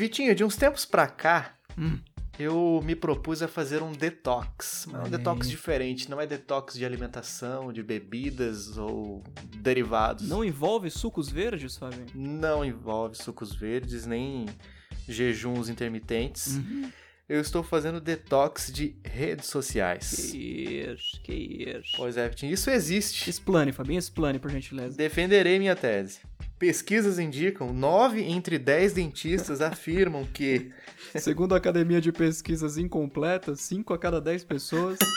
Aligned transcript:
Vitinho, 0.00 0.34
de 0.34 0.42
uns 0.44 0.56
tempos 0.56 0.84
pra 0.84 1.06
cá, 1.06 1.54
Hum. 1.78 1.98
eu 2.38 2.80
me 2.84 2.94
propus 2.96 3.42
a 3.42 3.48
fazer 3.48 3.82
um 3.82 3.92
detox. 3.92 4.86
Mas 4.90 5.06
um 5.06 5.10
detox 5.10 5.48
diferente, 5.48 6.08
não 6.10 6.20
é 6.20 6.26
detox 6.26 6.74
de 6.74 6.84
alimentação, 6.84 7.72
de 7.72 7.82
bebidas 7.82 8.76
ou 8.78 9.22
derivados. 9.58 10.28
Não 10.28 10.44
envolve 10.44 10.90
sucos 10.90 11.28
verdes, 11.28 11.76
Fabinho? 11.76 12.06
Não 12.14 12.64
envolve 12.64 13.14
sucos 13.16 13.54
verdes, 13.54 14.06
nem 14.06 14.46
jejuns 15.08 15.68
intermitentes. 15.68 16.56
Uhum. 16.56 16.90
Eu 17.28 17.40
estou 17.40 17.62
fazendo 17.62 18.00
detox 18.00 18.72
de 18.72 18.96
redes 19.04 19.46
sociais. 19.46 20.30
Que 20.32 20.36
isso, 20.90 21.20
que 21.22 21.32
isso. 21.32 21.92
Pois 21.96 22.16
é, 22.16 22.28
Vitinho, 22.28 22.52
isso 22.52 22.68
existe. 22.70 23.30
Explane, 23.30 23.70
Fabinho, 23.70 23.98
explane, 24.00 24.38
por 24.40 24.50
gentileza. 24.50 24.96
Defenderei 24.96 25.58
minha 25.58 25.76
tese. 25.76 26.18
Pesquisas 26.60 27.18
indicam, 27.18 27.72
9 27.72 28.22
entre 28.22 28.58
10 28.58 28.92
dentistas 28.92 29.60
afirmam 29.60 30.24
que 30.24 30.70
Segundo 31.18 31.54
a 31.54 31.58
Academia 31.58 32.00
de 32.00 32.12
Pesquisas 32.12 32.76
Incompletas, 32.76 33.60
5 33.62 33.92
a 33.92 33.98
cada 33.98 34.20
10 34.20 34.44
pessoas. 34.44 34.98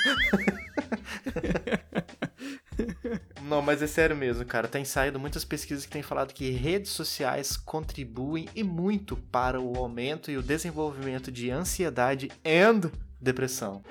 Não, 3.43 3.61
mas 3.61 3.81
é 3.81 3.87
sério 3.87 4.15
mesmo, 4.15 4.45
cara. 4.45 4.67
Tem 4.67 4.83
saído 4.83 5.19
muitas 5.19 5.45
pesquisas 5.45 5.85
que 5.85 5.91
têm 5.91 6.01
falado 6.01 6.33
que 6.33 6.49
redes 6.49 6.91
sociais 6.91 7.55
contribuem 7.57 8.47
e 8.55 8.63
muito 8.63 9.15
para 9.15 9.59
o 9.59 9.75
aumento 9.75 10.31
e 10.31 10.37
o 10.37 10.41
desenvolvimento 10.41 11.31
de 11.31 11.51
ansiedade 11.51 12.31
e 12.43 12.89
depressão. 13.21 13.83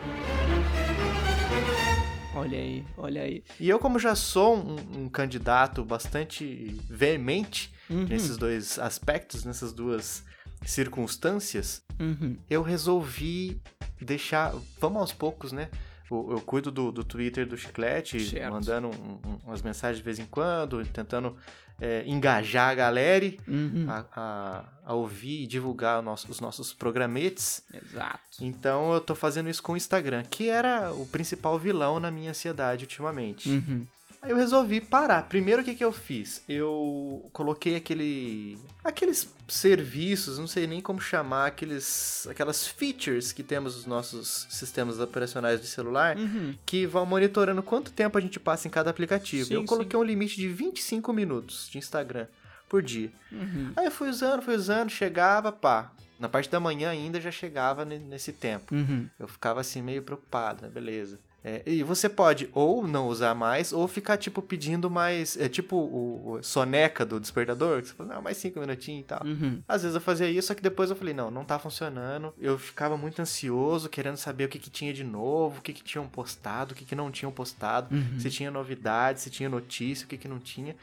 Olha 2.43 2.59
aí, 2.59 2.85
olha 2.97 3.23
aí. 3.23 3.43
E 3.59 3.69
eu, 3.69 3.79
como 3.79 3.99
já 3.99 4.15
sou 4.15 4.57
um, 4.57 5.05
um 5.05 5.09
candidato 5.09 5.85
bastante 5.85 6.81
veemente 6.89 7.73
Uhum, 7.91 8.07
nesses 8.07 8.37
dois 8.37 8.79
aspectos, 8.79 9.45
nessas 9.45 9.73
duas 9.73 10.25
circunstâncias, 10.65 11.83
uhum. 12.01 12.37
eu 12.49 12.63
resolvi 12.63 13.61
deixar. 14.01 14.55
Vamos 14.81 15.01
aos 15.01 15.13
poucos, 15.13 15.53
né? 15.53 15.69
Eu, 16.11 16.29
eu 16.33 16.41
cuido 16.41 16.71
do, 16.71 16.93
do 16.93 17.03
Twitter 17.05 17.47
do 17.47 17.57
Chiclete, 17.57 18.21
Certo. 18.21 18.53
mandando 18.53 18.89
um- 18.89 19.21
um- 19.31 19.39
umas 19.47 19.63
mensagens 19.63 19.99
de 19.99 20.03
vez 20.05 20.19
em 20.19 20.27
quando, 20.27 20.85
tentando 20.87 21.37
é, 21.81 22.05
engajar 22.07 22.71
a 22.71 22.75
galera 22.75 23.33
Uhum. 23.49 23.87
a, 23.89 24.05
a- 24.15 24.65
a 24.85 24.95
ouvir 24.95 25.43
e 25.43 25.47
divulgar 25.49 26.01
nosso- 26.03 26.31
os 26.31 26.39
nossos 26.39 26.73
programetes. 26.73 27.65
Exato. 27.75 28.21
Então 28.41 28.93
eu 28.93 29.01
tô 29.01 29.15
fazendo 29.17 29.49
isso 29.49 29.63
com 29.63 29.73
o 29.73 29.77
Instagram, 29.77 30.23
que 30.31 30.49
era 30.49 30.93
o 30.93 31.07
principal 31.07 31.59
vilão 31.59 31.99
na 31.99 32.09
minha 32.11 32.31
ansiedade 32.31 32.85
ultimamente. 32.85 33.49
Uhum. 33.49 33.85
Aí 34.23 34.31
eu 34.31 34.37
resolvi 34.37 34.81
parar. 34.81 35.23
Primeiro, 35.29 35.63
o 35.63 35.65
que, 35.65 35.75
que 35.75 35.85
eu 35.85 35.91
fiz? 35.93 36.45
Eu 36.49 37.29
coloquei 37.33 37.75
aquele. 37.75 38.57
aqueles 38.85 39.29
serviços, 39.49 40.39
não 40.39 40.47
sei 40.47 40.67
nem 40.67 40.81
como 40.81 41.01
chamar, 41.01 41.47
aqueles, 41.49 42.27
aquelas 42.31 42.67
features 42.67 43.33
que 43.33 43.43
temos 43.43 43.75
nos 43.75 43.87
nossos 43.87 44.47
sistemas 44.49 45.01
operacionais 45.01 45.61
de 45.61 45.67
celular, 45.67 46.17
Uhum. 46.17 46.55
que 46.65 46.87
vão 46.87 47.05
monitorando 47.05 47.63
quanto 47.65 47.91
tempo 47.93 48.17
a 48.17 48.21
gente 48.21 48.39
passa 48.39 48.69
em 48.69 48.71
cada 48.71 48.91
aplicativo. 48.91 49.47
Sim, 49.49 49.55
eu 49.55 49.65
coloquei 49.65 49.99
um 49.99 50.05
limite 50.05 50.37
de 50.37 50.49
25 50.49 51.13
minutos 51.13 51.69
de 51.69 51.79
Instagram 51.79 52.27
por 52.69 52.81
dia. 52.81 53.11
Uhum. 53.33 53.73
Aí 53.77 53.87
eu 53.87 53.91
fui 53.91 54.09
usando, 54.09 54.41
fui 54.41 54.55
usando, 54.55 54.89
chegava, 54.89 55.51
pá. 55.51 55.91
Na 56.19 56.29
parte 56.29 56.49
da 56.49 56.61
manhã 56.61 56.91
ainda 56.91 57.21
já 57.21 57.33
chegava 57.33 57.85
ne- 57.85 57.99
nesse 57.99 58.33
tempo. 58.33 58.73
Uhum. 58.73 59.09
Eu 59.19 59.27
ficava 59.27 59.61
assim 59.61 59.83
meio 59.83 60.03
preocupado, 60.03 60.63
né? 60.63 60.69
Beleza. 60.69 61.19
É, 61.45 61.61
e 61.67 61.83
você 61.83 62.09
pode 62.09 62.49
ou 62.53 62.87
não 62.87 63.09
usar 63.09 63.35
mais, 63.35 63.73
ou 63.73 63.89
ficar, 63.89 64.17
tipo, 64.17 64.41
pedindo 64.41 64.89
mais. 64.89 65.37
É 65.37 65.49
tipo 65.49 65.75
o, 65.77 66.35
o 66.35 66.43
soneca 66.43 67.05
do 67.05 67.19
despertador, 67.19 67.83
que 67.83 67.89
você 67.89 67.95
fala, 67.95 68.15
não, 68.15 68.23
mais 68.23 68.37
cinco 68.37 68.61
minutinhos 68.61 69.01
e 69.03 69.07
tal. 69.09 69.27
Uhum. 69.27 69.61
Às 69.67 69.83
vezes 69.83 69.95
eu 69.97 70.01
fazia 70.01 70.31
isso, 70.31 70.47
só 70.49 70.55
que 70.55 70.63
depois 70.63 70.89
eu 70.91 70.95
falei, 70.95 71.13
não, 71.13 71.33
não 71.33 71.45
tá 71.45 71.59
funcionando. 71.59 72.33
Eu 72.41 72.57
ficava 72.59 72.97
muito 72.97 73.21
ansioso, 73.21 73.89
querendo 73.89 74.17
saber 74.17 74.45
o 74.45 74.49
que, 74.49 74.59
que 74.61 74.71
tinha 74.71 74.93
de 74.93 75.03
novo, 75.03 75.59
o 75.59 75.63
que, 75.63 75.73
que 75.73 75.83
tinham 75.83 76.07
postado, 76.07 76.75
o 76.75 76.77
que, 76.77 76.85
que 76.85 76.95
não 76.95 77.11
tinham 77.11 77.33
postado, 77.33 77.93
Uhum. 77.93 78.21
se 78.21 78.31
tinha 78.31 78.51
novidade, 78.51 79.21
se 79.21 79.29
tinha 79.29 79.49
notícia, 79.49 80.05
o 80.05 80.09
que, 80.09 80.17
que 80.17 80.29
não 80.29 80.39
tinha. 80.39 80.77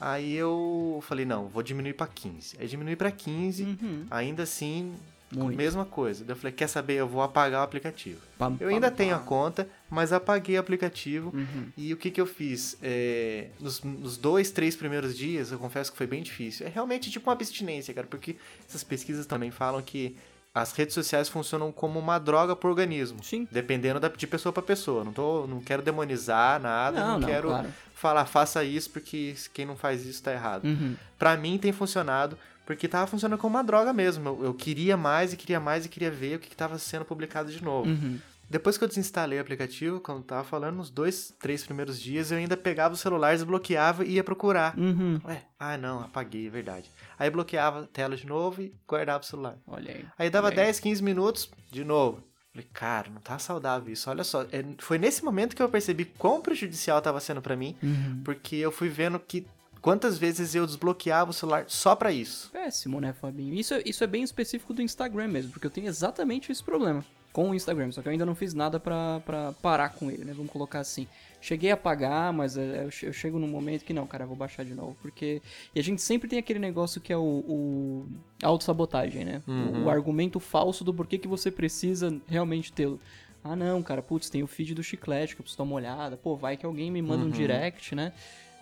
Aí 0.00 0.32
eu 0.34 1.00
falei, 1.06 1.24
não, 1.26 1.48
vou 1.48 1.62
diminuir 1.62 1.92
pra 1.94 2.06
15. 2.06 2.56
Aí 2.60 2.66
diminui 2.68 2.96
pra 2.96 3.10
15, 3.10 3.62
Uhum. 3.64 4.06
ainda 4.10 4.44
assim, 4.44 4.94
Muito. 5.34 5.56
mesma 5.56 5.84
coisa. 5.84 6.24
Daí 6.24 6.32
eu 6.34 6.38
falei, 6.38 6.52
quer 6.52 6.66
saber, 6.68 6.94
eu 6.94 7.06
vou 7.08 7.22
apagar 7.22 7.60
o 7.60 7.64
aplicativo. 7.64 8.20
Pam, 8.38 8.56
Eu 8.60 8.68
ainda 8.68 8.88
pam, 8.90 8.96
tenho 8.96 9.14
a 9.14 9.18
pam. 9.18 9.26
conta, 9.26 9.68
mas 9.90 10.12
apaguei 10.12 10.56
o 10.56 10.60
aplicativo. 10.60 11.30
Uhum. 11.34 11.66
E 11.76 11.92
o 11.92 11.96
que, 11.96 12.10
que 12.10 12.20
eu 12.20 12.26
fiz? 12.26 12.76
É, 12.82 13.48
nos, 13.60 13.82
nos 13.82 14.16
dois, 14.16 14.50
três 14.50 14.74
primeiros 14.74 15.16
dias, 15.16 15.52
eu 15.52 15.58
confesso 15.58 15.90
que 15.92 15.98
foi 15.98 16.06
bem 16.06 16.22
difícil. 16.22 16.66
É 16.66 16.70
realmente 16.70 17.10
tipo 17.10 17.28
uma 17.28 17.34
abstinência, 17.34 17.92
cara, 17.92 18.06
porque 18.06 18.36
essas 18.68 18.82
pesquisas 18.82 19.26
também 19.26 19.50
falam 19.50 19.82
que 19.82 20.16
as 20.54 20.72
redes 20.72 20.94
sociais 20.94 21.28
funcionam 21.28 21.70
como 21.70 21.98
uma 22.00 22.18
droga 22.18 22.56
pro 22.56 22.70
organismo. 22.70 23.22
Sim. 23.22 23.46
Dependendo 23.52 24.00
da, 24.00 24.08
de 24.08 24.26
pessoa 24.26 24.52
para 24.52 24.62
pessoa. 24.62 25.04
Não, 25.04 25.12
tô, 25.12 25.46
não 25.46 25.60
quero 25.60 25.82
demonizar 25.82 26.60
nada, 26.60 26.98
não, 27.00 27.06
Não, 27.12 27.20
não, 27.20 27.28
quero 27.28 27.48
claro. 27.48 27.68
falar 27.94 28.24
faça 28.24 28.64
isso 28.64 28.90
porque 28.90 29.34
quem 29.52 29.66
não 29.66 29.76
faz 29.76 30.04
isso 30.06 30.22
tá 30.22 30.32
errado. 30.32 30.64
Uhum. 30.64 30.96
Pra 31.18 31.36
mim 31.36 31.58
tem 31.58 31.70
funcionado, 31.70 32.36
porque 32.68 32.86
tava 32.86 33.06
funcionando 33.06 33.38
como 33.40 33.56
uma 33.56 33.64
droga 33.64 33.94
mesmo. 33.94 34.28
Eu, 34.28 34.44
eu 34.44 34.54
queria 34.54 34.94
mais 34.94 35.32
e 35.32 35.38
queria 35.38 35.58
mais 35.58 35.86
e 35.86 35.88
queria 35.88 36.10
ver 36.10 36.36
o 36.36 36.38
que, 36.38 36.50
que 36.50 36.54
tava 36.56 36.78
sendo 36.78 37.02
publicado 37.02 37.50
de 37.50 37.64
novo. 37.64 37.88
Uhum. 37.88 38.18
Depois 38.50 38.76
que 38.76 38.84
eu 38.84 38.88
desinstalei 38.88 39.38
o 39.38 39.40
aplicativo, 39.40 40.00
quando 40.00 40.18
eu 40.18 40.24
tava 40.24 40.44
falando, 40.44 40.76
nos 40.76 40.90
dois, 40.90 41.34
três 41.40 41.64
primeiros 41.64 41.98
dias, 41.98 42.30
eu 42.30 42.36
ainda 42.36 42.58
pegava 42.58 42.92
o 42.92 42.96
celular, 42.96 43.34
desbloqueava 43.34 44.04
e 44.04 44.12
ia 44.16 44.24
procurar. 44.24 44.76
Uhum. 44.78 45.18
Ué, 45.24 45.44
ah 45.58 45.78
não, 45.78 46.00
apaguei, 46.00 46.46
é 46.46 46.50
verdade. 46.50 46.90
Aí 47.18 47.30
bloqueava 47.30 47.80
a 47.80 47.86
tela 47.86 48.14
de 48.16 48.26
novo 48.26 48.60
e 48.60 48.74
guardava 48.86 49.22
o 49.22 49.26
celular. 49.26 49.56
Olha 49.66 49.90
aí. 49.90 50.04
Aí 50.18 50.28
dava 50.28 50.50
aí. 50.50 50.54
10, 50.56 50.78
15 50.78 51.02
minutos, 51.02 51.50
de 51.72 51.84
novo. 51.84 52.22
Falei, 52.52 52.68
cara, 52.74 53.08
não 53.10 53.20
tá 53.22 53.38
saudável 53.38 53.90
isso, 53.90 54.10
olha 54.10 54.24
só. 54.24 54.42
É, 54.52 54.62
foi 54.78 54.98
nesse 54.98 55.24
momento 55.24 55.56
que 55.56 55.62
eu 55.62 55.68
percebi 55.70 56.04
quão 56.04 56.42
prejudicial 56.42 57.00
tava 57.00 57.18
sendo 57.20 57.40
pra 57.40 57.56
mim, 57.56 57.76
Uhum. 57.82 58.20
porque 58.24 58.56
eu 58.56 58.70
fui 58.70 58.90
vendo 58.90 59.18
que 59.18 59.46
quantas 59.80 60.18
vezes 60.18 60.54
eu 60.54 60.66
desbloqueava 60.66 61.30
o 61.30 61.34
celular 61.34 61.64
só 61.68 61.94
pra 61.96 62.12
isso. 62.12 62.50
Péssimo, 62.52 63.00
né, 63.00 63.12
Fabinho? 63.12 63.54
Isso, 63.54 63.74
é- 63.74 63.82
isso 63.84 64.02
é 64.04 64.06
bem 64.06 64.22
específico 64.22 64.72
do 64.74 64.82
Instagram 64.82 65.28
mesmo, 65.28 65.52
porque 65.52 65.66
eu 65.66 65.70
tenho 65.70 65.86
exatamente 65.86 66.50
esse 66.52 66.62
problema 66.62 67.04
com 67.32 67.50
o 67.50 67.54
Instagram, 67.54 67.92
só 67.92 68.02
que 68.02 68.08
eu 68.08 68.12
ainda 68.12 68.26
não 68.26 68.34
fiz 68.34 68.52
nada 68.54 68.80
pra, 68.80 69.20
pra 69.20 69.52
parar 69.62 69.90
com 69.90 70.10
ele, 70.10 70.24
né? 70.24 70.32
Vamos 70.34 70.50
colocar 70.50 70.80
assim. 70.80 71.06
Cheguei 71.40 71.70
a 71.70 71.76
pagar, 71.76 72.32
mas 72.32 72.56
é, 72.56 72.84
eu 72.84 72.90
che- 72.90 73.06
eu 73.06 73.12
chego 73.12 73.38
num 73.38 73.46
momento 73.46 73.84
que 73.84 73.92
não, 73.92 74.06
cara, 74.08 74.24
eu 74.24 74.28
vou 74.28 74.36
baixar 74.36 74.64
de 74.64 74.74
novo, 74.74 74.96
porque... 75.00 75.40
E 75.72 75.78
a 75.78 75.82
gente 75.82 76.02
sempre 76.02 76.28
tem 76.28 76.38
aquele 76.38 76.58
negócio 76.58 77.00
que 77.00 77.12
é 77.12 77.16
o, 77.16 77.22
o 77.22 78.06
autossabotagem, 78.42 79.24
né? 79.24 79.42
O, 79.46 79.50
Uhum. 79.50 79.84
o 79.84 79.90
argumento 79.90 80.40
falso 80.40 80.82
do 80.82 80.92
porquê 80.92 81.16
que 81.18 81.28
você 81.28 81.50
precisa 81.50 82.16
realmente 82.26 82.72
tê-lo. 82.72 82.98
Ah, 83.44 83.54
não, 83.54 83.82
cara, 83.84 84.02
putz, 84.02 84.28
tem 84.28 84.42
o 84.42 84.46
feed 84.48 84.74
do 84.74 84.82
chiclete 84.82 85.36
que 85.36 85.40
eu 85.40 85.44
preciso 85.44 85.58
dar 85.58 85.64
uma 85.64 85.76
olhada. 85.76 86.16
Pô, 86.16 86.34
vai 86.34 86.56
que 86.56 86.66
alguém 86.66 86.90
me 86.90 87.00
manda 87.00 87.22
um 87.22 87.26
Uhum. 87.26 87.30
direct, 87.30 87.94
né? 87.94 88.12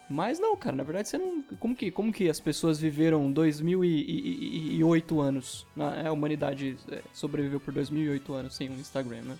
Mas 0.09 0.39
não, 0.39 0.57
cara, 0.57 0.77
na 0.77 0.85
verdade 0.85 1.09
você 1.09 1.19
não. 1.19 1.43
Como 1.59 1.75
que, 1.75 1.91
como 1.91 2.13
que 2.13 2.29
as 2.31 2.39
pessoas 2.39 2.79
viveram 2.79 3.31
2008 3.33 5.21
anos? 5.21 5.67
A 6.05 6.13
humanidade 6.13 6.77
é, 6.91 7.01
sobreviveu 7.13 7.59
por 7.61 7.73
2008 7.75 8.33
anos 8.35 8.55
sem 8.57 8.71
um 8.71 8.75
Instagram, 8.75 9.23
né? 9.23 9.37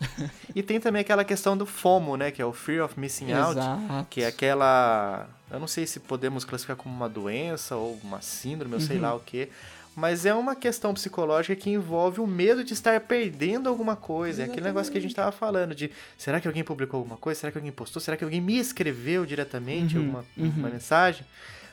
E 0.54 0.62
tem 0.62 0.80
também 0.80 1.00
aquela 1.02 1.24
questão 1.24 1.56
do 1.56 1.66
FOMO, 1.66 2.16
né? 2.16 2.30
Que 2.30 2.40
é 2.40 2.44
o 2.44 2.52
Fear 2.52 2.84
of 2.84 2.98
Missing 2.98 3.32
Out. 3.32 3.58
Exato. 3.58 4.06
Que 4.08 4.22
é 4.22 4.26
aquela. 4.28 5.28
Eu 5.50 5.60
não 5.60 5.66
sei 5.66 5.86
se 5.86 6.00
podemos 6.00 6.44
classificar 6.44 6.76
como 6.76 6.94
uma 6.94 7.08
doença 7.08 7.76
ou 7.76 7.98
uma 8.02 8.20
síndrome, 8.22 8.80
sei 8.80 8.96
Uhum. 8.96 9.02
lá 9.02 9.14
o 9.14 9.20
que. 9.20 9.48
Mas 9.96 10.24
é 10.24 10.32
uma 10.32 10.54
questão 10.54 10.94
psicológica 10.94 11.54
que 11.56 11.68
envolve 11.68 12.20
o 12.20 12.26
medo 12.26 12.62
de 12.62 12.72
estar 12.72 12.98
perdendo 13.00 13.68
alguma 13.68 13.96
coisa. 13.96 14.42
É 14.42 14.44
aquele 14.46 14.66
negócio 14.66 14.90
que 14.90 14.96
a 14.96 15.00
gente 15.00 15.14
tava 15.14 15.32
falando 15.32 15.74
de 15.74 15.90
será 16.16 16.40
que 16.40 16.46
alguém 16.46 16.62
publicou 16.64 16.98
alguma 16.98 17.16
coisa? 17.16 17.40
Será 17.40 17.50
que 17.52 17.58
alguém 17.58 17.72
postou? 17.72 18.00
Será 18.00 18.16
que 18.16 18.22
alguém 18.24 18.40
me 18.40 18.56
escreveu 18.58 19.26
diretamente 19.26 19.96
Uhum, 19.98 20.02
alguma 20.04 20.24
uhum. 20.38 20.52
uma 20.56 20.68
mensagem? 20.70 21.26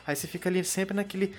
Aí 0.06 0.16
você 0.16 0.26
fica 0.26 0.48
ali 0.48 0.62
sempre 0.64 0.94
naquele. 0.94 1.34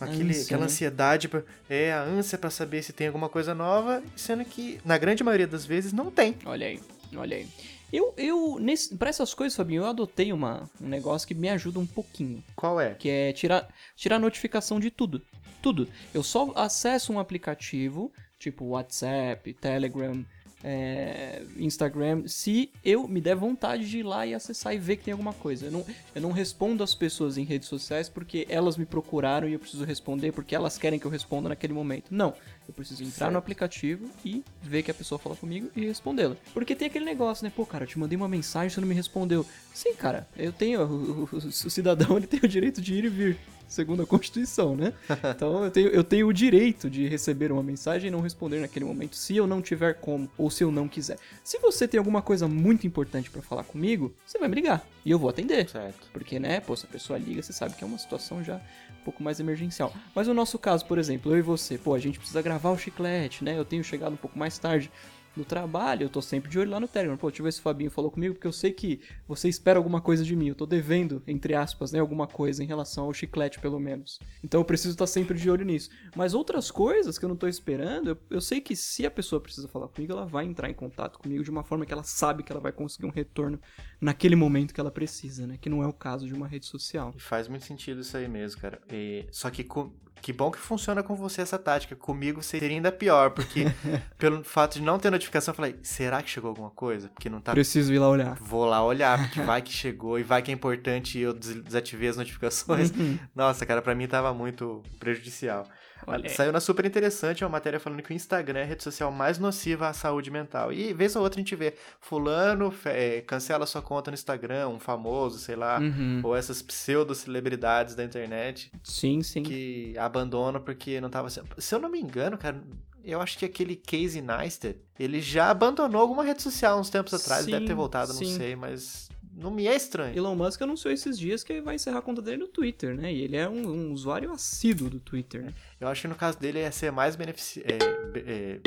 Naquele, 0.00 0.30
Ânsia, 0.30 0.42
aquela 0.44 0.60
né? 0.60 0.66
ansiedade, 0.66 1.28
pra- 1.28 1.42
é 1.70 1.92
a 1.92 2.02
ânsia 2.02 2.36
pra 2.36 2.50
saber 2.50 2.82
se 2.82 2.92
tem 2.92 3.06
alguma 3.06 3.28
coisa 3.28 3.54
nova, 3.54 4.02
sendo 4.16 4.44
que 4.44 4.80
na 4.84 4.98
grande 4.98 5.22
maioria 5.22 5.46
das 5.46 5.64
vezes 5.64 5.92
não 5.92 6.10
tem. 6.10 6.34
Olha 6.44 6.66
aí, 6.66 6.80
olha 7.16 7.36
aí. 7.36 7.46
Eu, 7.92 8.12
eu 8.16 8.58
nesse, 8.58 8.96
pra 8.96 9.08
essas 9.08 9.32
coisas, 9.32 9.56
Fabinho, 9.56 9.82
eu 9.82 9.86
adotei 9.86 10.32
uma, 10.32 10.68
um 10.80 10.88
negócio 10.88 11.28
que 11.28 11.32
me 11.34 11.48
ajuda 11.48 11.78
um 11.78 11.86
pouquinho. 11.86 12.42
Qual 12.56 12.80
é? 12.80 12.94
que 12.94 13.08
é 13.08 13.32
tirar, 13.32 13.68
tirar 13.94 14.18
notificação 14.18 14.80
de 14.80 14.90
tudo. 14.90 15.22
Tudo. 15.62 15.88
Eu 16.12 16.22
só 16.22 16.52
acesso 16.56 17.12
um 17.12 17.18
aplicativo, 17.18 18.12
tipo 18.38 18.64
WhatsApp, 18.66 19.52
Telegram, 19.54 20.24
é, 20.66 21.42
Instagram, 21.58 22.22
se 22.26 22.70
eu 22.82 23.06
me 23.06 23.20
der 23.20 23.36
vontade 23.36 23.88
de 23.88 23.98
ir 23.98 24.02
lá 24.02 24.26
e 24.26 24.32
acessar 24.32 24.74
e 24.74 24.78
ver 24.78 24.96
que 24.96 25.04
tem 25.04 25.12
alguma 25.12 25.34
coisa. 25.34 25.66
Eu 25.66 25.70
não, 25.70 25.86
eu 26.14 26.22
não 26.22 26.32
respondo 26.32 26.82
as 26.82 26.94
pessoas 26.94 27.36
em 27.36 27.44
redes 27.44 27.68
sociais 27.68 28.08
porque 28.08 28.46
elas 28.48 28.78
me 28.78 28.86
procuraram 28.86 29.46
e 29.46 29.52
eu 29.52 29.58
preciso 29.58 29.84
responder 29.84 30.32
porque 30.32 30.54
elas 30.54 30.78
querem 30.78 30.98
que 30.98 31.04
eu 31.04 31.10
responda 31.10 31.50
naquele 31.50 31.74
momento. 31.74 32.06
Não. 32.10 32.32
Eu 32.66 32.72
preciso 32.72 33.02
entrar 33.02 33.26
no 33.26 33.32
Certo. 33.32 33.36
aplicativo 33.44 34.08
e 34.24 34.42
ver 34.62 34.82
que 34.82 34.90
a 34.90 34.94
pessoa 34.94 35.18
fala 35.18 35.36
comigo 35.36 35.70
e 35.76 35.84
respondê-la. 35.84 36.34
Porque 36.54 36.74
tem 36.74 36.88
aquele 36.88 37.04
negócio, 37.04 37.44
né? 37.44 37.52
Pô, 37.54 37.66
cara, 37.66 37.84
eu 37.84 37.88
te 37.88 37.98
mandei 37.98 38.16
uma 38.16 38.28
mensagem, 38.28 38.70
você 38.70 38.80
não 38.80 38.88
me 38.88 38.94
respondeu. 38.94 39.44
Sim, 39.74 39.94
cara, 39.94 40.26
eu 40.36 40.52
tenho. 40.52 40.80
O, 40.94 41.24
o- 41.30 41.36
o 41.36 41.70
cidadão 41.70 42.16
ele 42.16 42.26
tem 42.26 42.40
o 42.42 42.48
direito 42.48 42.80
de 42.80 42.94
ir 42.94 43.04
e 43.04 43.08
vir. 43.10 43.38
Segundo 43.66 44.02
a 44.02 44.06
Constituição, 44.06 44.76
né? 44.76 44.92
Então 45.34 45.64
eu 45.64 45.70
tenho, 45.70 45.88
eu 45.88 46.04
tenho 46.04 46.28
o 46.28 46.32
direito 46.32 46.88
de 46.88 47.06
receber 47.08 47.50
uma 47.50 47.62
mensagem 47.62 48.08
e 48.08 48.10
não 48.10 48.20
responder 48.20 48.60
naquele 48.60 48.84
momento, 48.84 49.16
se 49.16 49.36
eu 49.36 49.46
não 49.46 49.60
tiver 49.60 49.94
como 49.94 50.30
ou 50.36 50.50
se 50.50 50.62
eu 50.62 50.70
não 50.70 50.88
quiser. 50.88 51.18
Se 51.42 51.58
você 51.58 51.88
tem 51.88 51.98
alguma 51.98 52.22
coisa 52.22 52.46
muito 52.46 52.86
importante 52.86 53.30
para 53.30 53.42
falar 53.42 53.64
comigo, 53.64 54.14
você 54.24 54.38
vai 54.38 54.48
me 54.48 54.54
ligar 54.54 54.86
e 55.04 55.10
eu 55.10 55.18
vou 55.18 55.28
atender. 55.28 55.68
Certo. 55.68 56.08
Porque, 56.12 56.38
né, 56.38 56.60
pô, 56.60 56.76
se 56.76 56.86
a 56.86 56.88
pessoa 56.88 57.18
liga, 57.18 57.42
você 57.42 57.52
sabe 57.52 57.74
que 57.74 57.84
é 57.84 57.86
uma 57.86 57.98
situação 57.98 58.42
já 58.42 58.56
um 58.56 59.04
pouco 59.04 59.22
mais 59.22 59.40
emergencial. 59.40 59.92
Mas 60.14 60.26
no 60.26 60.34
nosso 60.34 60.58
caso, 60.58 60.86
por 60.86 60.98
exemplo, 60.98 61.32
eu 61.32 61.38
e 61.38 61.42
você, 61.42 61.76
pô, 61.76 61.94
a 61.94 61.98
gente 61.98 62.18
precisa 62.18 62.40
gravar 62.40 62.70
o 62.70 62.78
chiclete, 62.78 63.44
né? 63.44 63.58
Eu 63.58 63.64
tenho 63.64 63.84
chegado 63.84 64.14
um 64.14 64.16
pouco 64.16 64.38
mais 64.38 64.58
tarde 64.58 64.90
no 65.36 65.44
trabalho, 65.44 66.04
eu 66.04 66.08
tô 66.08 66.22
sempre 66.22 66.50
de 66.50 66.58
olho 66.58 66.70
lá 66.70 66.78
no 66.78 66.88
Telegram. 66.88 67.16
Pô, 67.16 67.28
deixa 67.28 67.42
eu 67.42 67.44
ver 67.44 67.52
se 67.52 67.60
o 67.60 67.62
Fabinho 67.62 67.90
falou 67.90 68.10
comigo, 68.10 68.34
porque 68.34 68.46
eu 68.46 68.52
sei 68.52 68.72
que 68.72 69.00
você 69.26 69.48
espera 69.48 69.78
alguma 69.78 70.00
coisa 70.00 70.24
de 70.24 70.34
mim. 70.36 70.48
Eu 70.48 70.54
tô 70.54 70.66
devendo, 70.66 71.22
entre 71.26 71.54
aspas, 71.54 71.92
né, 71.92 71.98
alguma 71.98 72.26
coisa 72.26 72.62
em 72.62 72.66
relação 72.66 73.04
ao 73.04 73.14
chiclete, 73.14 73.58
pelo 73.58 73.80
menos. 73.80 74.18
Então 74.42 74.60
eu 74.60 74.64
preciso 74.64 74.92
estar 74.92 75.06
sempre 75.06 75.38
de 75.38 75.50
olho 75.50 75.64
nisso. 75.64 75.90
Mas 76.14 76.34
outras 76.34 76.70
coisas 76.70 77.18
que 77.18 77.24
eu 77.24 77.28
não 77.28 77.36
tô 77.36 77.48
esperando, 77.48 78.10
eu, 78.10 78.18
eu 78.30 78.40
sei 78.40 78.60
que 78.60 78.76
se 78.76 79.04
a 79.04 79.10
pessoa 79.10 79.40
precisa 79.40 79.68
falar 79.68 79.88
comigo, 79.88 80.12
ela 80.12 80.26
vai 80.26 80.44
entrar 80.44 80.70
em 80.70 80.74
contato 80.74 81.18
comigo 81.18 81.42
de 81.42 81.50
uma 81.50 81.64
forma 81.64 81.84
que 81.84 81.92
ela 81.92 82.04
sabe 82.04 82.42
que 82.42 82.52
ela 82.52 82.60
vai 82.60 82.72
conseguir 82.72 83.06
um 83.06 83.10
retorno 83.10 83.58
naquele 84.00 84.36
momento 84.36 84.72
que 84.72 84.80
ela 84.80 84.90
precisa, 84.90 85.46
né? 85.46 85.58
Que 85.60 85.68
não 85.68 85.82
é 85.82 85.86
o 85.86 85.92
caso 85.92 86.26
de 86.26 86.34
uma 86.34 86.46
rede 86.46 86.66
social. 86.66 87.12
E 87.16 87.20
faz 87.20 87.48
muito 87.48 87.64
sentido 87.64 88.00
isso 88.00 88.16
aí 88.16 88.28
mesmo, 88.28 88.60
cara. 88.60 88.80
E, 88.90 89.26
só 89.30 89.50
que 89.50 89.64
com, 89.64 89.92
que 90.24 90.32
bom 90.32 90.50
que 90.50 90.58
funciona 90.58 91.02
com 91.02 91.14
você 91.14 91.42
essa 91.42 91.58
tática. 91.58 91.94
Comigo 91.94 92.42
seria 92.42 92.70
ainda 92.70 92.90
pior, 92.90 93.32
porque 93.32 93.66
pelo 94.16 94.42
fato 94.42 94.78
de 94.78 94.82
não 94.82 94.98
ter 94.98 95.10
notificação, 95.10 95.23
eu 95.50 95.54
falei, 95.54 95.76
será 95.82 96.22
que 96.22 96.30
chegou 96.30 96.48
alguma 96.48 96.70
coisa? 96.70 97.08
Porque 97.08 97.28
não 97.28 97.40
tá. 97.40 97.52
Preciso 97.52 97.92
ir 97.92 97.98
lá 97.98 98.08
olhar. 98.08 98.34
Vou 98.40 98.64
lá 98.64 98.84
olhar, 98.84 99.18
porque 99.18 99.40
vai 99.42 99.60
que 99.62 99.72
chegou 99.72 100.18
e 100.18 100.22
vai 100.22 100.42
que 100.42 100.50
é 100.50 100.54
importante 100.54 101.18
e 101.18 101.22
eu 101.22 101.32
des- 101.32 101.62
desativei 101.62 102.08
as 102.08 102.16
notificações. 102.16 102.90
Uhum. 102.90 103.18
Nossa, 103.34 103.64
cara, 103.66 103.80
pra 103.82 103.94
mim 103.94 104.06
tava 104.06 104.32
muito 104.34 104.82
prejudicial. 104.98 105.66
Olha 106.06 106.24
aí. 106.28 106.30
Saiu 106.34 106.52
na 106.52 106.60
super 106.60 106.84
interessante 106.84 107.42
uma 107.42 107.48
matéria 107.50 107.80
falando 107.80 108.02
que 108.02 108.12
o 108.12 108.14
Instagram 108.14 108.58
é 108.58 108.62
a 108.64 108.66
rede 108.66 108.82
social 108.82 109.10
mais 109.10 109.38
nociva 109.38 109.88
à 109.88 109.92
saúde 109.94 110.30
mental. 110.30 110.70
E 110.70 110.92
vez 110.92 111.16
ou 111.16 111.22
outra 111.22 111.40
a 111.40 111.42
gente 111.42 111.56
vê, 111.56 111.74
fulano 111.98 112.74
é, 112.84 113.22
cancela 113.22 113.64
sua 113.64 113.80
conta 113.80 114.10
no 114.10 114.14
Instagram, 114.14 114.68
um 114.68 114.78
famoso, 114.78 115.38
sei 115.38 115.56
lá, 115.56 115.78
Uhum. 115.80 116.20
ou 116.22 116.36
essas 116.36 116.60
pseudo-celebridades 117.08 117.94
da 117.94 118.04
internet 118.04 118.70
Sim, 118.82 119.22
sim. 119.22 119.42
que 119.42 119.96
abandonam 119.98 120.60
porque 120.60 121.00
não 121.00 121.08
tava... 121.08 121.28
Se 121.30 121.74
eu 121.74 121.78
não 121.78 121.88
me 121.90 122.00
engano, 122.00 122.36
cara, 122.36 122.62
eu 123.04 123.20
acho 123.20 123.38
que 123.38 123.44
aquele 123.44 123.76
Casey 123.76 124.22
Neistat, 124.22 124.76
ele 124.98 125.20
já 125.20 125.50
abandonou 125.50 126.00
alguma 126.00 126.24
rede 126.24 126.42
social 126.42 126.78
uns 126.78 126.90
tempos 126.90 127.14
atrás, 127.14 127.44
Sim, 127.44 127.50
deve 127.50 127.66
ter 127.66 127.74
voltado, 127.74 128.12
não 128.12 128.18
sim. 128.18 128.36
sei, 128.36 128.56
mas 128.56 129.08
não 129.36 129.50
me 129.50 129.66
é 129.66 129.74
estranho. 129.74 130.16
Elon 130.16 130.34
Musk 130.36 130.62
anunciou 130.62 130.92
esses 130.92 131.18
dias 131.18 131.42
que 131.42 131.60
vai 131.60 131.74
encerrar 131.74 131.98
a 131.98 132.02
conta 132.02 132.22
dele 132.22 132.38
no 132.38 132.48
Twitter, 132.48 132.94
né? 132.94 133.12
E 133.12 133.22
ele 133.22 133.36
é 133.36 133.48
um, 133.48 133.66
um 133.66 133.92
usuário 133.92 134.30
assíduo 134.32 134.88
do 134.88 135.00
Twitter, 135.00 135.42
né? 135.42 135.54
Eu 135.80 135.88
acho 135.88 136.02
que 136.02 136.08
no 136.08 136.14
caso 136.14 136.38
dele 136.38 136.60
ia 136.60 136.70
ser 136.70 136.92
mais 136.92 137.16
benefici... 137.16 137.62
É, 137.64 137.78
é, 138.18 138.60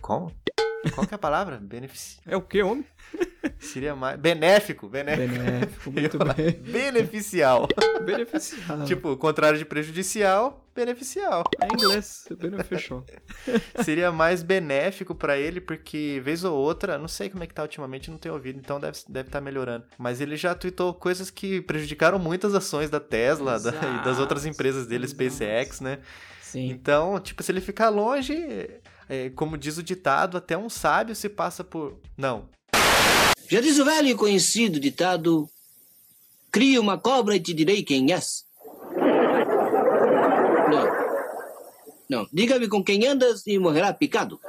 como? 0.00 0.32
Qual 0.94 1.06
que 1.06 1.12
é 1.12 1.16
a 1.16 1.18
palavra? 1.18 1.58
Benefici... 1.58 2.18
É 2.26 2.34
o 2.34 2.40
que, 2.40 2.62
homem? 2.62 2.84
Seria 3.60 3.94
mais... 3.94 4.18
Benéfico, 4.18 4.88
benéfico. 4.88 5.34
Benéfico, 5.34 5.92
muito 5.92 6.18
bem. 6.18 6.52
Beneficial. 6.52 7.68
Beneficiado. 8.02 8.84
tipo, 8.88 9.10
o 9.10 9.16
contrário 9.18 9.58
de 9.58 9.66
prejudicial, 9.66 10.64
beneficial. 10.74 11.44
É 11.60 11.66
inglês, 11.66 12.24
beneficial. 12.38 13.04
Seria 13.84 14.10
mais 14.12 14.42
benéfico 14.42 15.14
pra 15.14 15.36
ele, 15.38 15.60
porque 15.60 16.20
vez 16.24 16.44
ou 16.44 16.56
outra, 16.56 16.98
não 16.98 17.08
sei 17.08 17.28
como 17.28 17.42
é 17.44 17.46
que 17.46 17.54
tá 17.54 17.62
ultimamente, 17.62 18.10
não 18.10 18.18
tenho 18.18 18.34
ouvido, 18.34 18.58
então 18.58 18.78
deve 18.80 18.96
estar 18.96 19.12
deve 19.12 19.30
tá 19.30 19.40
melhorando. 19.40 19.84
Mas 19.98 20.20
ele 20.20 20.36
já 20.36 20.54
tweetou 20.54 20.94
coisas 20.94 21.30
que 21.30 21.60
prejudicaram 21.60 22.18
muitas 22.18 22.54
ações 22.54 22.90
da 22.90 23.00
Tesla 23.00 23.58
da- 23.58 23.70
e 23.72 24.04
das 24.04 24.18
outras 24.18 24.46
empresas 24.46 24.86
dele, 24.86 25.04
exato. 25.04 25.22
SpaceX, 25.24 25.80
né? 25.80 25.98
Sim. 26.40 26.68
Então, 26.70 27.20
tipo, 27.20 27.42
se 27.42 27.52
ele 27.52 27.60
ficar 27.60 27.88
longe, 27.90 28.34
é, 29.08 29.30
como 29.30 29.56
diz 29.56 29.76
o 29.78 29.82
ditado, 29.82 30.36
até 30.36 30.56
um 30.58 30.68
sábio 30.68 31.14
se 31.14 31.28
passa 31.28 31.62
por. 31.62 32.00
Não. 32.16 32.48
Já 33.48 33.60
diz 33.60 33.78
o 33.78 33.84
velho 33.84 34.08
e 34.08 34.14
conhecido 34.14 34.80
ditado: 34.80 35.48
Cria 36.50 36.80
uma 36.80 36.98
cobra 36.98 37.36
e 37.36 37.40
te 37.40 37.54
direi 37.54 37.82
quem 37.84 38.12
és. 38.12 38.44
Não. 42.10 42.26
Diga-me 42.32 42.66
com 42.68 42.82
quem 42.82 43.06
andas 43.06 43.46
e 43.46 43.56
morrerá 43.56 43.94
picado. 43.94 44.40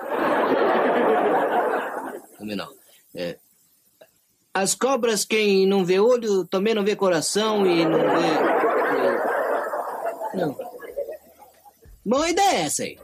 Também 2.40 2.56
não. 2.56 2.74
É, 3.14 3.38
as 4.52 4.74
cobras, 4.74 5.24
quem 5.24 5.68
não 5.68 5.86
vê 5.86 6.00
olho, 6.00 6.44
também 6.46 6.74
não 6.74 6.84
vê 6.84 6.96
coração 6.96 7.66
e 7.68 7.86
não 7.86 8.00
vê. 8.00 8.28
é, 10.34 10.38
não. 10.38 10.58
Boa 12.04 12.30
ideia 12.30 12.58
é 12.58 12.62
essa 12.62 12.82
aí. 12.82 12.98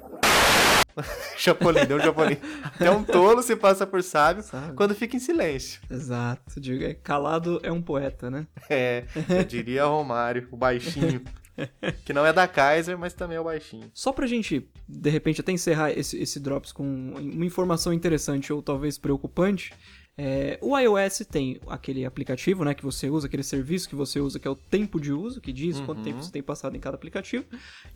Chapolin, 1.38 1.86
deu 1.86 1.98
um 1.98 2.02
Chapolin. 2.02 2.38
Até 2.64 2.90
um 2.90 3.04
tolo 3.04 3.44
se 3.44 3.56
passa 3.56 3.86
por 3.86 4.02
sábio 4.02 4.42
Sabe. 4.42 4.74
quando 4.74 4.96
fica 4.96 5.16
em 5.16 5.20
silêncio. 5.20 5.80
Exato. 5.90 6.60
Diga, 6.60 6.96
calado 6.96 7.60
é 7.62 7.72
um 7.72 7.82
poeta, 7.82 8.32
né? 8.32 8.48
É, 8.68 9.06
eu 9.30 9.44
diria 9.44 9.86
Romário, 9.86 10.48
o 10.52 10.58
baixinho. 10.58 11.22
Que 12.06 12.14
não 12.14 12.26
é 12.26 12.32
da 12.32 12.48
Kaiser, 12.48 12.98
mas 12.98 13.14
também 13.14 13.38
é 13.38 13.40
o 13.40 13.44
baixinho. 13.44 13.90
Só 13.94 14.12
pra 14.12 14.28
gente, 14.28 14.68
de 14.88 15.10
repente, 15.10 15.42
até 15.42 15.52
encerrar 15.52 15.92
esse, 15.92 16.18
esse 16.18 16.40
Drops 16.40 16.72
com 16.72 16.84
uma 17.16 17.46
informação 17.46 17.92
interessante 17.92 18.54
ou 18.54 18.62
talvez 18.62 18.98
preocupante, 18.98 19.74
é, 20.18 20.58
o 20.62 20.78
iOS 20.78 21.20
tem 21.30 21.60
aquele 21.68 22.04
aplicativo 22.06 22.64
né, 22.66 22.74
que 22.74 22.84
você 22.84 23.10
usa, 23.10 23.28
aquele 23.28 23.44
serviço 23.44 23.88
que 23.88 23.96
você 23.96 24.20
usa, 24.20 24.40
que 24.40 24.48
é 24.48 24.52
o 24.52 24.56
tempo 24.56 25.00
de 25.00 25.12
uso, 25.12 25.40
que 25.40 25.54
diz 25.54 25.80
quanto 25.82 26.00
Uhum. 26.00 26.04
tempo 26.04 26.24
você 26.24 26.32
tem 26.32 26.42
passado 26.42 26.76
em 26.76 26.80
cada 26.80 26.96
aplicativo. 26.96 27.46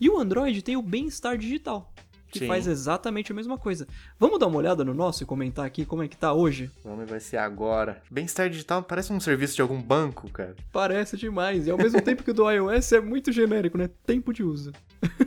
E 0.00 0.08
o 0.08 0.18
Android 0.18 0.62
tem 0.62 0.76
o 0.76 0.82
bem-estar 0.82 1.36
digital, 1.36 1.92
que 2.32 2.38
Sim. 2.40 2.46
faz 2.46 2.66
exatamente 2.66 3.30
a 3.30 3.34
mesma 3.34 3.58
coisa. 3.58 3.86
Vamos 4.18 4.38
dar 4.40 4.46
uma 4.46 4.56
olhada 4.56 4.82
no 4.82 4.94
nosso 4.94 5.22
e 5.22 5.26
comentar 5.26 5.66
aqui 5.66 5.84
como 5.84 6.02
é 6.02 6.08
que 6.08 6.16
tá 6.16 6.32
hoje? 6.32 6.70
Vamos 6.82 7.00
ver, 7.00 7.06
vai 7.06 7.20
ser 7.20 7.36
agora. 7.36 8.02
Bem-estar 8.10 8.48
digital 8.48 8.82
parece 8.82 9.12
um 9.12 9.20
serviço 9.20 9.54
de 9.54 9.60
algum 9.60 9.80
banco, 9.80 10.30
cara. 10.30 10.56
Parece 10.72 11.16
demais. 11.16 11.66
E 11.66 11.70
ao 11.70 11.76
mesmo 11.76 12.00
tempo 12.02 12.24
que 12.24 12.30
o 12.30 12.34
do 12.34 12.50
iOS 12.50 12.92
é 12.92 13.00
muito 13.00 13.30
genérico, 13.30 13.76
né? 13.76 13.90
Tempo 14.06 14.32
de 14.32 14.42
uso. 14.42 14.72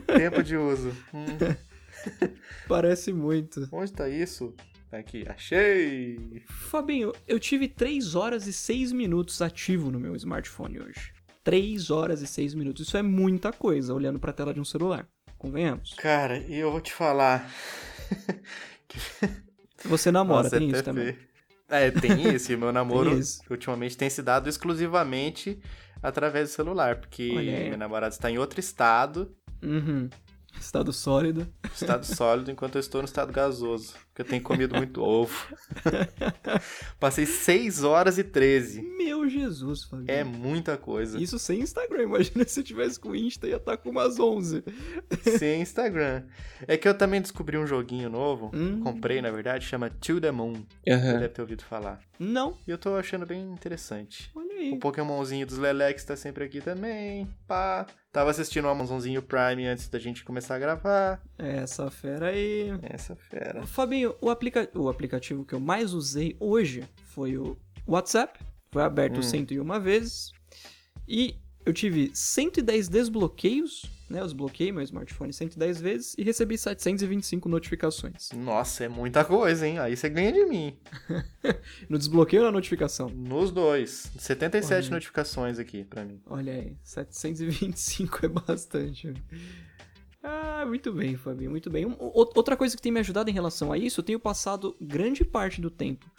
Tempo 0.04 0.42
de 0.42 0.56
uso. 0.56 0.90
Hum, 1.14 1.26
Parece 2.68 3.12
muito. 3.12 3.68
onde 3.70 3.92
tá 3.92 4.08
isso? 4.08 4.52
Aqui, 4.90 5.24
achei! 5.28 6.42
Fabinho, 6.48 7.12
eu 7.26 7.38
tive 7.38 7.68
3 7.68 8.14
horas 8.14 8.46
e 8.46 8.52
6 8.52 8.92
minutos 8.92 9.40
ativo 9.42 9.90
no 9.90 10.00
meu 10.00 10.14
smartphone 10.16 10.80
hoje. 10.80 11.12
3 11.44 11.90
horas 11.90 12.20
e 12.22 12.26
6 12.26 12.54
minutos. 12.54 12.86
Isso 12.86 12.96
é 12.96 13.02
muita 13.02 13.52
coisa 13.52 13.94
olhando 13.94 14.18
pra 14.18 14.32
tela 14.32 14.52
de 14.52 14.60
um 14.60 14.64
celular. 14.64 15.06
Convenhamos. 15.46 15.94
Cara, 15.94 16.38
e 16.38 16.56
eu 16.56 16.70
vou 16.72 16.80
te 16.80 16.92
falar. 16.92 17.48
Você 19.84 20.10
namora, 20.10 20.44
Nossa, 20.44 20.58
tem 20.58 20.70
isso 20.70 20.82
também. 20.82 21.16
É, 21.68 21.90
tem 21.90 22.22
isso. 22.34 22.56
Meu 22.56 22.72
namoro 22.72 23.10
Tem 23.10 23.18
isso. 23.20 23.40
ultimamente 23.50 23.96
tem 23.96 24.08
se 24.10 24.22
dado 24.22 24.48
exclusivamente 24.48 25.60
através 26.02 26.48
do 26.50 26.52
celular, 26.52 26.96
porque 26.96 27.30
meu 27.68 27.78
namorado 27.78 28.12
está 28.12 28.30
em 28.30 28.38
outro 28.38 28.60
estado, 28.60 29.34
Uhum. 29.62 30.08
Estado 30.60 30.92
sólido. 30.92 31.46
estado 31.74 32.04
sólido, 32.04 32.50
enquanto 32.50 32.74
eu 32.76 32.80
estou 32.80 33.00
no 33.02 33.06
estado 33.06 33.32
gasoso, 33.32 33.94
porque 34.08 34.22
eu 34.22 34.24
tenho 34.24 34.42
comido 34.42 34.74
muito 34.74 35.02
ovo. 35.02 35.34
Passei 36.98 37.26
6 37.26 37.82
horas 37.84 38.18
e 38.18 38.24
13. 38.24 38.82
Meu 38.82 39.28
Jesus, 39.28 39.84
Fabinho. 39.84 40.10
É 40.10 40.24
muita 40.24 40.76
coisa. 40.76 41.20
Isso 41.20 41.38
sem 41.38 41.60
Instagram. 41.60 42.02
Imagina 42.04 42.44
se 42.46 42.60
eu 42.60 42.64
tivesse 42.64 42.98
com 42.98 43.10
o 43.10 43.16
Insta 43.16 43.46
ia 43.46 43.56
estar 43.56 43.76
com 43.76 43.90
umas 43.90 44.18
11. 44.18 44.62
Sem 45.38 45.60
Instagram. 45.60 46.24
É 46.66 46.76
que 46.76 46.88
eu 46.88 46.94
também 46.96 47.20
descobri 47.20 47.56
um 47.56 47.66
joguinho 47.66 48.08
novo, 48.08 48.50
Hum. 48.54 48.80
comprei 48.80 49.20
na 49.20 49.30
verdade, 49.30 49.64
chama 49.66 49.90
To 49.90 50.20
The 50.20 50.30
Moon. 50.30 50.54
Você 50.86 51.12
deve 51.12 51.28
ter 51.28 51.40
ouvido 51.42 51.62
falar. 51.64 52.00
Não. 52.18 52.56
E 52.66 52.70
eu 52.70 52.78
tô 52.78 52.94
achando 52.96 53.26
bem 53.26 53.40
interessante. 53.52 54.30
Olha 54.34 54.45
O 54.70 54.74
aí. 54.74 54.78
Pokémonzinho 54.78 55.46
dos 55.46 55.58
Lelex 55.58 56.04
tá 56.04 56.16
sempre 56.16 56.44
aqui 56.44 56.60
também. 56.60 57.28
Pá. 57.46 57.86
Tava 58.12 58.30
assistindo 58.30 58.64
o 58.64 58.68
Amazonzinho 58.68 59.22
Prime 59.22 59.66
antes 59.66 59.88
da 59.88 59.98
gente 59.98 60.24
começar 60.24 60.56
a 60.56 60.58
gravar. 60.58 61.22
Essa 61.38 61.90
fera 61.90 62.28
aí. 62.28 62.72
Essa 62.82 63.14
fera. 63.14 63.66
Fabinho, 63.66 64.14
o, 64.20 64.30
aplica... 64.30 64.68
o 64.74 64.88
aplicativo 64.88 65.44
que 65.44 65.54
eu 65.54 65.60
mais 65.60 65.92
usei 65.92 66.36
hoje 66.40 66.84
foi 67.08 67.36
o 67.36 67.56
WhatsApp. 67.86 68.40
Foi 68.70 68.82
aberto 68.82 69.18
Hum. 69.18 69.22
101 69.22 69.80
vezes. 69.80 70.32
E 71.06 71.36
eu 71.66 71.72
tive 71.72 72.12
110 72.14 72.88
desbloqueios, 72.88 73.90
né? 74.08 74.20
Eu 74.20 74.24
desbloqueei 74.24 74.70
meu 74.70 74.82
smartphone 74.84 75.32
110 75.32 75.80
vezes 75.80 76.14
e 76.16 76.22
recebi 76.22 76.56
725 76.56 77.48
notificações. 77.48 78.30
Nossa, 78.32 78.84
é 78.84 78.88
muita 78.88 79.24
coisa, 79.24 79.66
hein? 79.66 79.80
Aí 79.80 79.96
você 79.96 80.08
ganha 80.08 80.32
de 80.32 80.46
mim. 80.46 80.78
No 81.88 81.98
desbloqueio 81.98 82.42
ou 82.42 82.46
na 82.46 82.52
notificação? 82.52 83.08
Nos 83.08 83.52
dois. 83.52 84.10
77 84.18 84.86
Olha. 84.86 84.90
notificações 84.90 85.58
aqui 85.58 85.84
pra 85.84 86.04
mim. 86.04 86.20
Olha 86.26 86.52
aí, 86.52 86.76
725 86.82 88.20
é 88.26 88.28
bastante. 88.28 89.14
Ah, 90.22 90.64
muito 90.66 90.92
bem, 90.92 91.16
Fabinho, 91.16 91.50
muito 91.50 91.70
bem. 91.70 91.86
Outra 91.98 92.56
coisa 92.56 92.74
que 92.76 92.82
tem 92.82 92.90
me 92.90 93.00
ajudado 93.00 93.30
em 93.30 93.32
relação 93.32 93.72
a 93.72 93.78
isso, 93.78 94.00
eu 94.00 94.04
tenho 94.04 94.18
passado 94.18 94.76
grande 94.80 95.24
parte 95.24 95.60
do 95.60 95.70
tempo 95.70 96.10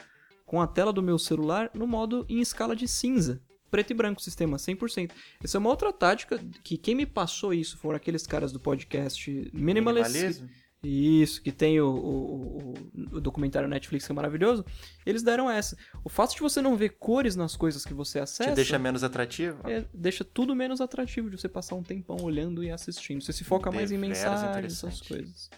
com 0.46 0.62
a 0.62 0.66
tela 0.66 0.94
do 0.94 1.04
meu 1.04 1.20
celular 1.20 1.70
no 1.74 1.86
modo 1.86 2.26
em 2.30 2.40
escala 2.40 2.76
de 2.76 2.88
cinza. 2.88 3.42
Preto 3.70 3.92
e 3.92 3.94
branco 3.94 4.20
o 4.20 4.24
sistema, 4.24 4.58
100%. 4.58 5.12
Essa 5.44 5.58
é 5.58 5.60
uma 5.60 5.70
outra 5.70 5.92
tática 5.94 6.40
que 6.64 6.78
quem 6.78 6.96
me 6.96 7.06
passou 7.06 7.54
isso 7.54 7.78
foram 7.78 7.98
aqueles 7.98 8.26
caras 8.28 8.52
do 8.52 8.60
podcast 8.60 9.30
Minimalist. 9.54 10.12
Minimalismo? 10.14 10.50
Isso, 10.84 11.42
que 11.42 11.52
tem 11.52 11.82
o, 11.82 11.90
o, 11.90 12.74
o- 13.16 13.20
documentário 13.20 13.68
Netflix 13.68 14.06
que 14.06 14.12
é 14.12 14.16
maravilhoso. 14.16 14.64
Eles 15.08 15.24
deram 15.24 15.50
essa. 15.50 15.76
O 16.04 16.08
fato 16.08 16.36
de 16.36 16.40
você 16.42 16.62
não 16.62 16.78
ver 16.78 16.90
cores 17.00 17.36
nas 17.36 17.56
coisas 17.56 17.84
que 17.84 17.96
você 17.96 18.20
acessa 18.20 18.52
Te 18.52 18.56
deixa 18.56 18.78
menos 18.78 19.04
atrativo? 19.04 19.68
é, 19.68 19.84
deixa 19.92 20.24
tudo 20.24 20.56
menos 20.56 20.80
atrativo 20.80 21.32
de 21.32 21.38
você 21.42 21.50
passar 21.50 21.74
um 21.76 21.82
tempão 21.84 22.18
olhando 22.22 22.64
e 22.64 22.70
assistindo. 22.70 23.24
Você 23.24 23.34
se 23.34 23.44
foca 23.44 23.72
mais 23.72 23.92
em 23.92 23.98
mensagens, 23.98 24.74
essas 24.84 25.02
coisas. 25.02 25.50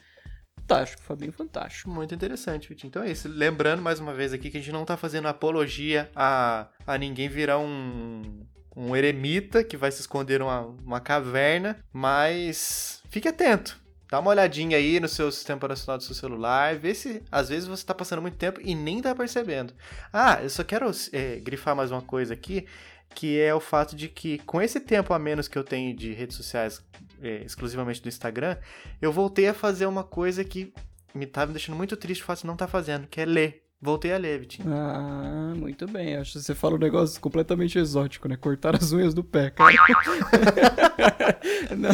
Fantástico, 0.70 1.02
Fabinho, 1.02 1.32
fantástico. 1.32 1.90
Muito 1.90 2.14
interessante, 2.14 2.70
Vitinho. 2.70 2.90
Então 2.90 3.02
é 3.02 3.10
isso. 3.10 3.28
Lembrando 3.28 3.82
mais 3.82 4.00
uma 4.00 4.14
vez 4.14 4.32
aqui 4.32 4.52
que 4.52 4.58
a 4.58 4.60
gente 4.60 4.72
não 4.72 4.86
tá 4.86 4.96
fazendo 4.96 5.28
apologia 5.28 6.12
a, 6.16 6.68
a 6.86 6.96
ninguém 6.96 7.28
virar 7.28 7.58
um, 7.58 8.46
um 8.76 8.96
eremita 8.96 9.64
que 9.64 9.76
vai 9.76 9.92
se 9.92 10.02
esconder 10.02 10.40
numa 10.40 10.62
uma 10.62 11.00
caverna, 11.00 11.84
mas 11.92 13.02
fique 13.10 13.28
atento. 13.28 13.80
Dá 14.12 14.20
uma 14.20 14.30
olhadinha 14.30 14.78
aí 14.78 15.00
no 15.00 15.08
seu 15.08 15.32
sistema 15.32 15.58
operacional 15.58 15.98
do 15.98 16.04
seu 16.04 16.14
celular, 16.14 16.76
vê 16.76 16.94
se 16.94 17.24
às 17.32 17.50
vezes 17.50 17.68
você 17.68 17.84
tá 17.84 17.96
passando 17.96 18.22
muito 18.22 18.38
tempo 18.38 18.60
e 18.64 18.76
nem 18.76 19.02
tá 19.02 19.16
percebendo. 19.16 19.74
Ah, 20.14 20.40
eu 20.42 20.50
só 20.52 20.64
quero 20.64 20.90
é, 21.12 21.38
grifar 21.38 21.76
mais 21.76 21.92
uma 21.92 22.02
coisa 22.02 22.36
aqui, 22.36 22.68
que 23.16 23.40
é 23.40 23.54
o 23.54 23.60
fato 23.60 23.96
de 23.96 24.08
que 24.08 24.40
com 24.40 24.62
esse 24.62 24.80
tempo 24.80 25.14
a 25.14 25.20
menos 25.20 25.48
que 25.48 25.58
eu 25.58 25.64
tenho 25.64 25.96
de 25.96 26.14
redes 26.14 26.38
sociais 26.38 26.84
é, 27.22 27.44
exclusivamente 27.44 28.02
do 28.02 28.10
Instagram, 28.10 28.58
eu 29.02 29.12
voltei 29.12 29.48
a 29.48 29.54
fazer 29.54 29.86
uma 29.86 30.04
coisa 30.04 30.44
que 30.44 30.74
me 31.14 31.26
tá 31.26 31.46
me 31.46 31.54
deixando 31.54 31.76
muito 31.76 31.98
triste 31.98 32.22
o 32.22 32.26
fato 32.26 32.42
de 32.42 32.48
não 32.48 32.54
estar 32.54 32.68
fazendo, 32.68 33.08
que 33.08 33.20
é 33.20 33.26
ler. 33.26 33.69
Voltei 33.82 34.12
a 34.12 34.18
ler, 34.18 34.42
Vitinho. 34.42 34.68
Ah, 34.74 35.54
muito 35.56 35.88
bem. 35.88 36.18
Acho 36.18 36.34
que 36.34 36.40
você 36.42 36.54
fala 36.54 36.76
um 36.76 36.80
negócio 36.80 37.20
completamente 37.22 37.80
exótico, 37.80 38.28
né? 38.28 38.36
Cortar 38.36 38.76
as 38.76 38.92
unhas 38.92 39.14
do 39.14 39.24
pé, 39.24 39.50
cara. 39.52 39.74
Não, 41.78 41.94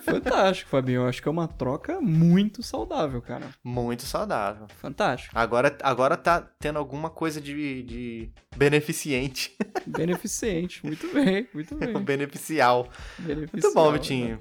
fantástico, 0.00 0.70
Fabinho. 0.70 1.06
Acho 1.06 1.20
que 1.20 1.28
é 1.28 1.30
uma 1.30 1.46
troca 1.46 2.00
muito 2.00 2.62
saudável, 2.62 3.20
cara. 3.20 3.46
Muito 3.62 4.04
saudável. 4.04 4.66
Fantástico. 4.80 5.38
Agora, 5.38 5.76
agora 5.82 6.16
tá 6.16 6.40
tendo 6.58 6.78
alguma 6.78 7.10
coisa 7.10 7.40
de, 7.40 7.82
de 7.82 8.30
beneficente, 8.56 9.54
Beneficente. 9.86 10.84
Muito 10.84 11.12
bem, 11.12 11.46
muito 11.52 11.74
bem. 11.74 11.92
beneficial. 12.02 12.88
Beneficial, 13.18 13.50
Muito 13.52 13.74
bom, 13.74 13.92
né? 13.92 13.98
Vitinho. 13.98 14.38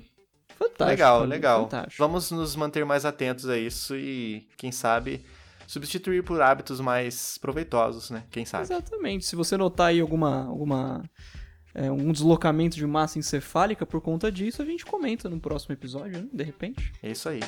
Fantástico. 0.57 0.83
legal, 0.85 1.15
Fabinho, 1.19 1.29
legal. 1.29 1.61
Fantástico. 1.63 1.95
Vamos 1.97 2.31
nos 2.31 2.55
manter 2.55 2.85
mais 2.85 3.03
atentos 3.03 3.49
a 3.49 3.57
isso 3.57 3.95
e, 3.95 4.47
quem 4.57 4.71
sabe, 4.71 5.25
substituir 5.71 6.21
por 6.21 6.41
hábitos 6.41 6.81
mais 6.81 7.37
proveitosos, 7.37 8.09
né? 8.09 8.25
Quem 8.29 8.45
sabe. 8.45 8.63
Exatamente. 8.63 9.25
Se 9.25 9.37
você 9.37 9.55
notar 9.55 9.87
aí 9.87 10.01
alguma, 10.01 10.43
alguma 10.43 11.09
é, 11.73 11.89
um 11.89 12.11
deslocamento 12.11 12.75
de 12.75 12.85
massa 12.85 13.17
encefálica 13.17 13.85
por 13.85 14.01
conta 14.01 14.29
disso, 14.29 14.61
a 14.61 14.65
gente 14.65 14.85
comenta 14.85 15.29
no 15.29 15.39
próximo 15.39 15.71
episódio, 15.71 16.23
né? 16.23 16.27
De 16.33 16.43
repente. 16.43 16.91
É 17.01 17.11
isso 17.11 17.29
aí. 17.29 17.39